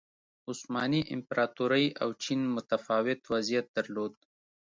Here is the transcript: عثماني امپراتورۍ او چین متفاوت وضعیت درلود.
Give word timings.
عثماني 0.49 1.01
امپراتورۍ 1.15 1.85
او 2.01 2.09
چین 2.23 2.39
متفاوت 2.55 3.19
وضعیت 3.31 3.65
درلود. 3.75 4.13